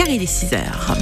[0.00, 0.96] car il est 6 heures.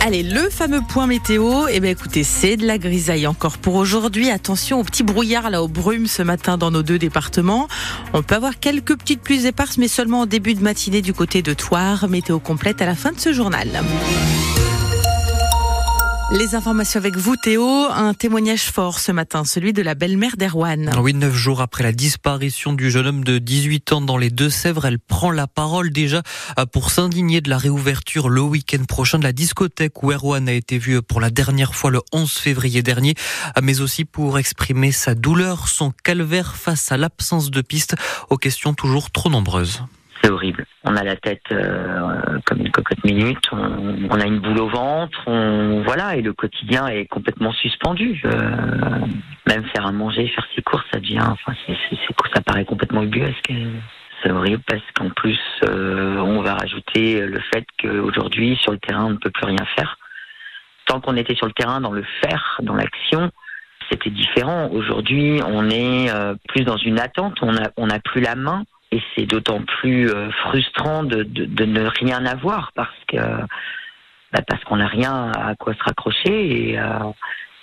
[0.00, 4.30] Allez, le fameux point météo, eh bien écoutez, c'est de la grisaille encore pour aujourd'hui.
[4.30, 7.68] Attention au petit brouillard là, aux brumes ce matin dans nos deux départements.
[8.14, 11.42] On peut avoir quelques petites pluies éparses, mais seulement en début de matinée du côté
[11.42, 12.08] de Toire.
[12.08, 13.68] Météo complète à la fin de ce journal.
[16.32, 17.64] Les informations avec vous, Théo.
[17.64, 20.92] Un témoignage fort ce matin, celui de la belle-mère d'Erwan.
[20.98, 24.86] Oui, neuf jours après la disparition du jeune homme de 18 ans dans les Deux-Sèvres,
[24.86, 26.22] elle prend la parole déjà
[26.58, 30.52] euh, pour s'indigner de la réouverture le week-end prochain de la discothèque où Erwan a
[30.52, 33.14] été vu pour la dernière fois le 11 février dernier,
[33.56, 37.94] euh, mais aussi pour exprimer sa douleur, son calvaire face à l'absence de pistes
[38.30, 39.80] aux questions toujours trop nombreuses
[40.30, 40.66] horrible.
[40.84, 45.22] On a la tête euh, comme une cocotte minute, on, a une boule au ventre,
[45.84, 48.20] voilà, et le quotidien est complètement suspendu.
[48.24, 49.00] Euh,
[49.46, 51.54] même faire à manger, faire ses courses, ça devient, enfin,
[52.34, 53.52] ça paraît complètement ubuesque.
[54.22, 59.04] C'est horrible parce qu'en plus, euh, on va rajouter le fait qu'aujourd'hui, sur le terrain,
[59.04, 59.98] on ne peut plus rien faire.
[60.86, 63.30] Tant qu'on était sur le terrain, dans le faire, dans l'action,
[63.90, 64.68] c'était différent.
[64.72, 66.10] Aujourd'hui, on est
[66.48, 68.64] plus dans une attente, on n'a on a plus la main
[68.96, 73.18] et c'est d'autant plus euh, frustrant de, de, ne rien avoir parce que
[74.32, 77.12] bah qu'on n'a rien à quoi se raccrocher et, euh,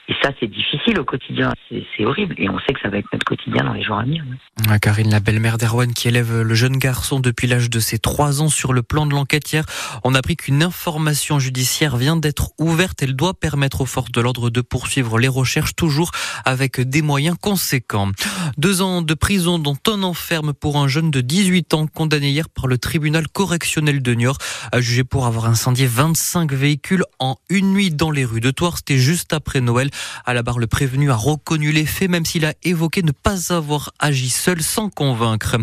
[0.10, 1.52] et ça, c'est difficile au quotidien.
[1.70, 2.36] C'est horrible.
[2.38, 3.53] Et on sait que ça va être notre quotidien
[3.88, 4.80] dans les.
[4.80, 8.50] Karine, la belle-mère d'Erwan qui élève le jeune garçon depuis l'âge de ses trois ans
[8.50, 9.66] sur le plan de l'enquête hier,
[10.04, 13.02] on a appris qu'une information judiciaire vient d'être ouverte.
[13.02, 16.12] Elle doit permettre aux forces de l'ordre de poursuivre les recherches, toujours
[16.46, 18.12] avec des moyens conséquents.
[18.58, 22.50] Deux ans de prison, dont un enferme pour un jeune de 18 ans condamné hier
[22.50, 24.38] par le tribunal correctionnel de Niort,
[24.78, 28.78] jugé pour avoir incendié 25 véhicules en une nuit dans les rues de Toire.
[28.78, 29.90] C'était juste après Noël.
[30.26, 33.54] À la barre, le prévenu a reconnu les faits, même s'il a évoqué ne pas
[33.54, 33.63] avoir
[34.00, 35.58] agi seul sans convaincre.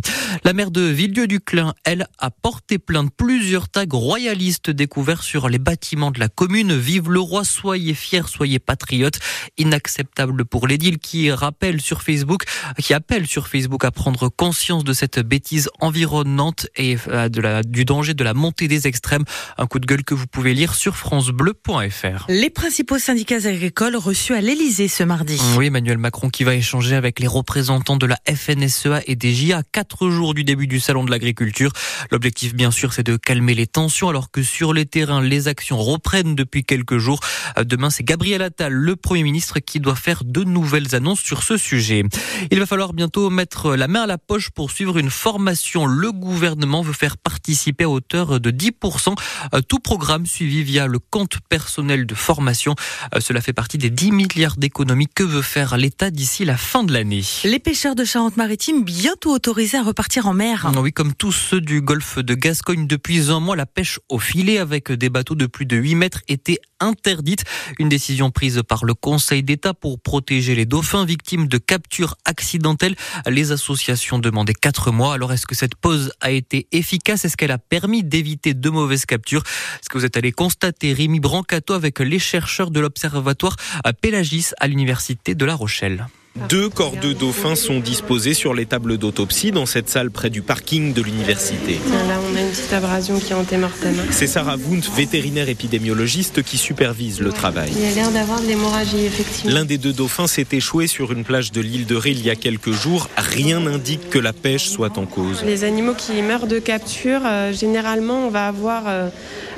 [0.45, 6.11] La maire de Villedieu-du-Clin, elle, a porté plainte plusieurs tags royalistes découverts sur les bâtiments
[6.11, 6.77] de la commune.
[6.77, 9.19] Vive le roi, soyez fiers, soyez patriotes.
[9.59, 12.45] Inacceptable pour l'édile qui rappelle sur Facebook,
[12.79, 17.63] qui appelle sur Facebook à prendre conscience de cette bêtise environnante et euh, de la,
[17.63, 19.25] du danger de la montée des extrêmes.
[19.59, 22.27] Un coup de gueule que vous pouvez lire sur francebleu.fr.
[22.29, 25.41] Les principaux syndicats agricoles reçus à l'Elysée ce mardi.
[25.57, 29.63] Oui, Emmanuel Macron qui va échanger avec les représentants de la FNSEA et des JA
[29.73, 31.73] quatre jours du début du salon de l'agriculture.
[32.11, 35.79] L'objectif, bien sûr, c'est de calmer les tensions alors que sur les terrains, les actions
[35.79, 37.21] reprennent depuis quelques jours.
[37.59, 41.43] Euh, demain, c'est Gabriel Attal, le Premier ministre, qui doit faire de nouvelles annonces sur
[41.43, 42.05] ce sujet.
[42.51, 45.87] Il va falloir bientôt mettre la main à la poche pour suivre une formation.
[45.87, 49.15] Le gouvernement veut faire participer à hauteur de 10%
[49.55, 52.75] euh, tout programme suivi via le compte personnel de formation.
[53.15, 56.85] Euh, cela fait partie des 10 milliards d'économies que veut faire l'État d'ici la fin
[56.85, 57.23] de l'année.
[57.45, 60.71] Les pêcheurs de Charente-Maritime bientôt autorisés à repartir en mer.
[60.77, 64.59] Oui, comme tous ceux du golfe de Gascogne depuis un mois, la pêche au filet
[64.59, 67.45] avec des bateaux de plus de 8 mètres était interdite.
[67.79, 72.97] Une décision prise par le Conseil d'État pour protéger les dauphins victimes de captures accidentelles.
[73.27, 75.15] Les associations demandaient 4 mois.
[75.15, 77.25] Alors est-ce que cette pause a été efficace?
[77.25, 79.43] Est-ce qu'elle a permis d'éviter de mauvaises captures?
[79.81, 84.49] Est-ce que vous êtes allé constater Rémi Brancato avec les chercheurs de l'Observatoire à Pélagis
[84.61, 86.07] à l'Université de La Rochelle?
[86.49, 90.43] Deux corps de dauphins sont disposés sur les tables d'autopsie dans cette salle près du
[90.43, 91.81] parking de l'université.
[91.91, 93.97] Là, on a une petite abrasion qui est antémortem.
[94.11, 97.73] C'est Sarah Wundt, vétérinaire épidémiologiste, qui supervise le travail.
[97.77, 99.53] Il a l'air d'avoir de l'hémorragie, effectivement.
[99.53, 102.31] L'un des deux dauphins s'est échoué sur une plage de l'île de Ré il y
[102.31, 103.09] a quelques jours.
[103.17, 105.43] Rien n'indique que la pêche soit en cause.
[105.45, 109.09] Les animaux qui meurent de capture, euh, généralement, on va avoir euh,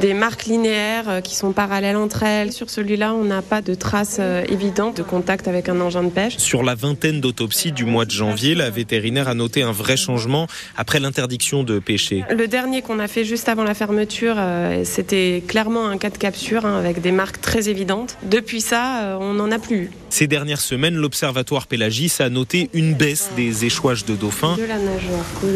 [0.01, 2.51] des marques linéaires euh, qui sont parallèles entre elles.
[2.51, 6.39] Sur celui-là, on n'a pas de traces évidentes de contact avec un engin de pêche.
[6.39, 10.47] Sur la vingtaine d'autopsies du mois de janvier, la vétérinaire a noté un vrai changement
[10.77, 12.25] après l'interdiction de pêcher.
[12.31, 16.19] Le dernier qu'on a fait juste avant la fermeture, euh, c'était clairement un cas de
[16.19, 18.17] capture hein, avec des marques très évidentes.
[18.23, 19.91] Depuis ça, euh, on n'en a plus.
[20.11, 24.57] Ces dernières semaines, l'Observatoire Pélagis a noté une baisse des échouages de dauphins.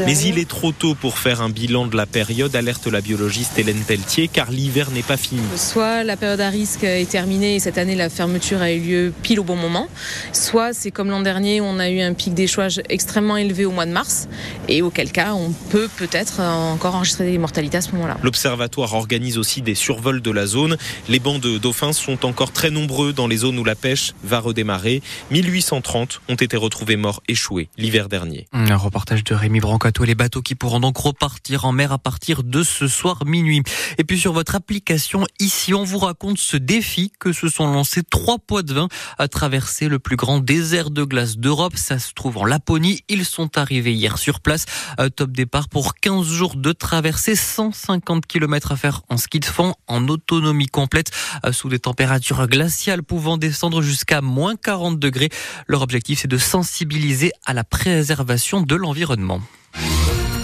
[0.06, 3.58] Mais il est trop tôt pour faire un bilan de la période, alerte la biologiste
[3.58, 5.42] Hélène Pelletier, car l'hiver n'est pas fini.
[5.56, 9.12] Soit la période à risque est terminée et cette année la fermeture a eu lieu
[9.22, 9.88] pile au bon moment,
[10.32, 13.84] soit c'est comme l'an dernier, on a eu un pic d'échouage extrêmement élevé au mois
[13.84, 14.28] de mars,
[14.66, 18.16] et auquel cas, on peut peut-être encore enregistrer des mortalités à ce moment-là.
[18.22, 20.78] L'Observatoire organise aussi des survols de la zone.
[21.10, 24.40] Les bancs de dauphins sont encore très nombreux dans les zones où la pêche va
[24.40, 25.02] redémarrer.
[25.32, 28.46] 1830 ont été retrouvés morts échoués l'hiver dernier.
[28.54, 31.98] Un reportage de Rémi Brancato et les bateaux qui pourront donc repartir en mer à
[31.98, 33.62] partir de ce soir minuit.
[33.98, 38.02] Et puis sur votre application, ici, on vous raconte ce défi que se sont lancés
[38.02, 38.88] trois poids de vin
[39.18, 41.76] à traverser le plus grand désert de glace d'Europe.
[41.76, 43.02] Ça se trouve en Laponie.
[43.08, 44.66] Ils sont arrivés hier sur place.
[45.00, 49.44] Euh, top départ pour 15 jours de traversée, 150 km à faire en ski de
[49.44, 51.10] fond, en autonomie complète,
[51.44, 55.30] euh, sous des températures glaciales pouvant descendre jusqu'à moins 40 degrés.
[55.66, 59.40] Leur objectif, c'est de sensibiliser à la préservation de l'environnement.